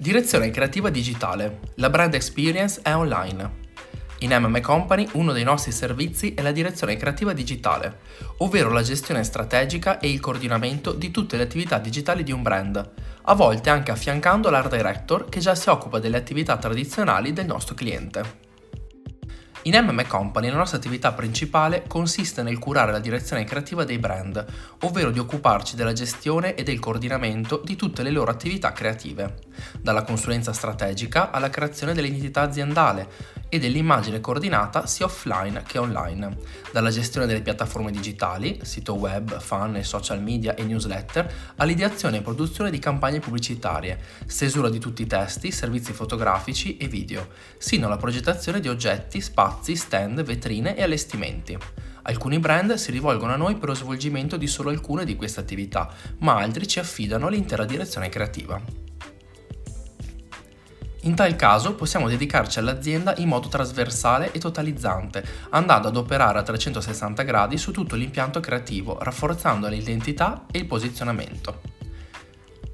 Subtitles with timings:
[0.00, 1.58] Direzione creativa digitale.
[1.74, 3.58] La brand experience è online.
[4.20, 7.98] In MM Company uno dei nostri servizi è la direzione creativa digitale,
[8.38, 12.92] ovvero la gestione strategica e il coordinamento di tutte le attività digitali di un brand,
[13.24, 17.74] a volte anche affiancando l'art director che già si occupa delle attività tradizionali del nostro
[17.74, 18.39] cliente.
[19.64, 24.42] In MM Company la nostra attività principale consiste nel curare la direzione creativa dei brand,
[24.84, 29.34] ovvero di occuparci della gestione e del coordinamento di tutte le loro attività creative,
[29.78, 33.08] dalla consulenza strategica alla creazione dell'identità aziendale
[33.50, 36.38] e dell'immagine coordinata sia offline che online,
[36.72, 42.70] dalla gestione delle piattaforme digitali, sito web, fan, social media e newsletter, all'ideazione e produzione
[42.70, 48.60] di campagne pubblicitarie, stesura di tutti i testi, servizi fotografici e video, sino alla progettazione
[48.60, 51.58] di oggetti, spazi, stand, vetrine e allestimenti.
[52.02, 55.92] Alcuni brand si rivolgono a noi per lo svolgimento di solo alcune di queste attività,
[56.18, 58.88] ma altri ci affidano l'intera direzione creativa.
[61.04, 66.42] In tal caso possiamo dedicarci all'azienda in modo trasversale e totalizzante, andando ad operare a
[66.42, 71.60] 360 gradi su tutto l'impianto creativo, rafforzando l'identità e il posizionamento.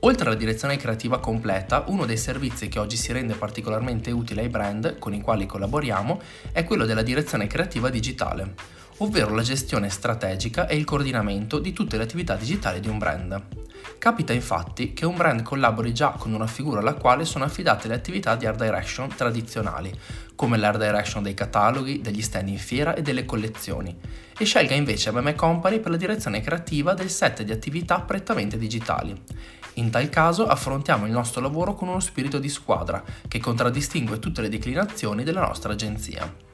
[0.00, 4.48] Oltre alla direzione creativa completa, uno dei servizi che oggi si rende particolarmente utile ai
[4.48, 6.20] brand con i quali collaboriamo
[6.52, 8.54] è quello della direzione creativa digitale,
[8.98, 13.63] ovvero la gestione strategica e il coordinamento di tutte le attività digitali di un brand.
[14.04, 17.94] Capita infatti che un brand collabori già con una figura alla quale sono affidate le
[17.94, 19.90] attività di art direction tradizionali,
[20.34, 23.96] come l'art direction dei cataloghi, degli stand in fiera e delle collezioni,
[24.36, 29.18] e scelga invece MM Company per la direzione creativa del set di attività prettamente digitali.
[29.76, 34.42] In tal caso affrontiamo il nostro lavoro con uno spirito di squadra che contraddistingue tutte
[34.42, 36.53] le declinazioni della nostra agenzia.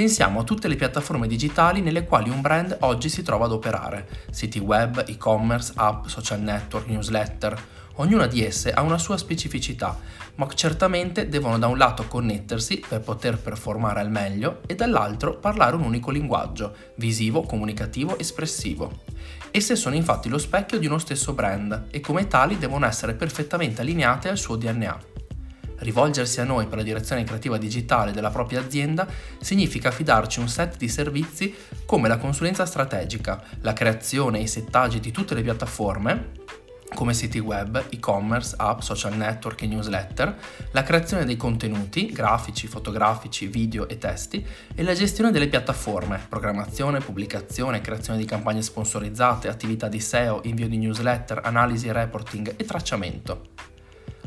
[0.00, 4.08] Pensiamo a tutte le piattaforme digitali nelle quali un brand oggi si trova ad operare,
[4.30, 7.62] siti web, e-commerce, app, social network, newsletter.
[7.96, 9.98] Ognuna di esse ha una sua specificità,
[10.36, 15.76] ma certamente devono da un lato connettersi per poter performare al meglio e dall'altro parlare
[15.76, 19.02] un unico linguaggio, visivo, comunicativo, espressivo.
[19.50, 23.82] Esse sono infatti lo specchio di uno stesso brand e come tali devono essere perfettamente
[23.82, 25.19] allineate al suo DNA.
[25.80, 29.06] Rivolgersi a noi per la direzione creativa digitale della propria azienda
[29.40, 31.54] significa affidarci un set di servizi
[31.86, 36.38] come la consulenza strategica, la creazione e i settaggi di tutte le piattaforme,
[36.94, 40.36] come siti web, e-commerce, app, social network e newsletter,
[40.72, 46.98] la creazione dei contenuti, grafici, fotografici, video e testi, e la gestione delle piattaforme, programmazione,
[46.98, 52.64] pubblicazione, creazione di campagne sponsorizzate, attività di SEO, invio di newsletter, analisi e reporting e
[52.64, 53.59] tracciamento.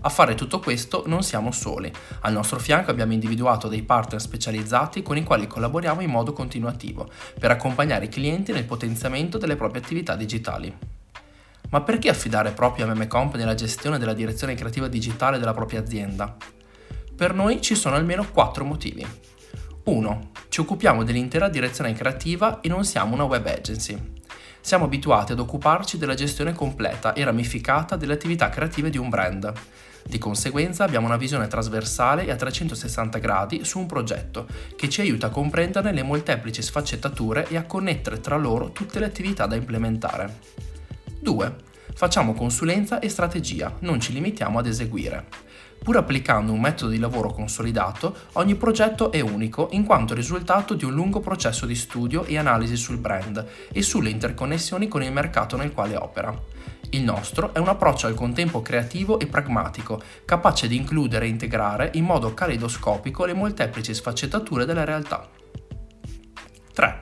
[0.06, 1.90] A fare tutto questo non siamo soli.
[2.22, 7.10] Al nostro fianco abbiamo individuato dei partner specializzati con i quali collaboriamo in modo continuativo
[7.40, 10.76] per accompagnare i clienti nel potenziamento delle proprie attività digitali.
[11.70, 15.80] Ma perché affidare proprio a MM Company la gestione della direzione creativa digitale della propria
[15.80, 16.36] azienda?
[17.16, 19.08] Per noi ci sono almeno quattro motivi.
[19.86, 20.32] 1.
[20.50, 23.98] Ci occupiamo dell'intera direzione creativa e non siamo una web agency.
[24.66, 29.52] Siamo abituati ad occuparci della gestione completa e ramificata delle attività creative di un brand.
[30.08, 34.48] Di conseguenza abbiamo una visione trasversale e a 360 gradi su un progetto
[34.78, 39.06] che ci aiuta a comprenderne le molteplici sfaccettature e a connettere tra loro tutte le
[39.06, 40.40] attività da implementare.
[41.20, 41.56] 2.
[41.94, 45.26] Facciamo consulenza e strategia, non ci limitiamo ad eseguire.
[45.84, 50.86] Pur applicando un metodo di lavoro consolidato, ogni progetto è unico in quanto risultato di
[50.86, 55.58] un lungo processo di studio e analisi sul brand e sulle interconnessioni con il mercato
[55.58, 56.34] nel quale opera.
[56.92, 61.92] Il nostro è un approccio al contempo creativo e pragmatico, capace di includere e integrare
[61.96, 65.28] in modo caleidoscopico le molteplici sfaccettature della realtà.
[66.74, 67.02] 3.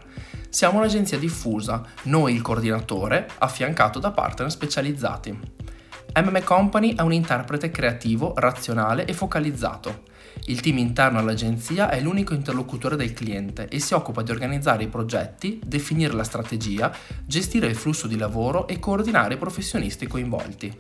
[0.50, 5.61] Siamo un'agenzia diffusa, noi il coordinatore, affiancato da partner specializzati.
[6.14, 10.10] MM Company è un interprete creativo, razionale e focalizzato.
[10.46, 14.88] Il team interno all'agenzia è l'unico interlocutore del cliente e si occupa di organizzare i
[14.88, 16.94] progetti, definire la strategia,
[17.26, 20.74] gestire il flusso di lavoro e coordinare i professionisti coinvolti.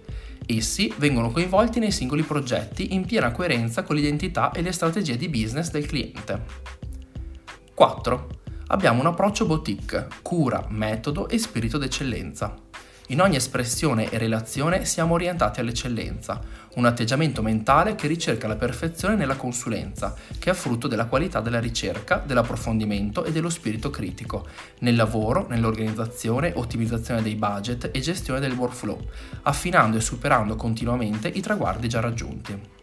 [0.46, 5.30] Essi vengono coinvolti nei singoli progetti in piena coerenza con l'identità e le strategie di
[5.30, 6.44] business del cliente.
[7.74, 8.28] 4.
[8.68, 12.70] Abbiamo un approccio boutique, cura, metodo e spirito d'eccellenza.
[13.12, 16.40] In ogni espressione e relazione siamo orientati all'eccellenza,
[16.76, 21.60] un atteggiamento mentale che ricerca la perfezione nella consulenza, che è frutto della qualità della
[21.60, 24.48] ricerca, dell'approfondimento e dello spirito critico,
[24.80, 29.06] nel lavoro, nell'organizzazione, ottimizzazione dei budget e gestione del workflow,
[29.42, 32.81] affinando e superando continuamente i traguardi già raggiunti.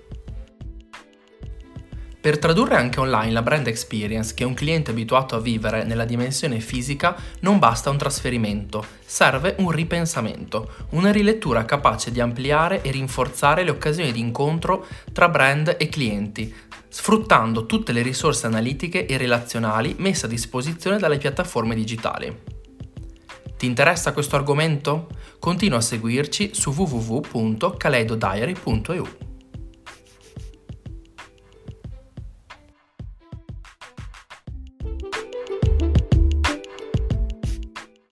[2.28, 6.60] Per tradurre anche online la brand experience che un cliente abituato a vivere nella dimensione
[6.60, 13.64] fisica non basta un trasferimento, serve un ripensamento, una rilettura capace di ampliare e rinforzare
[13.64, 16.54] le occasioni di incontro tra brand e clienti,
[16.90, 22.40] sfruttando tutte le risorse analitiche e relazionali messe a disposizione dalle piattaforme digitali.
[23.56, 25.06] Ti interessa questo argomento?
[25.38, 29.27] Continua a seguirci su www.kaleidodiary.eu.